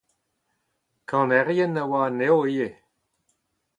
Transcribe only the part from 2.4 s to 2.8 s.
ivez.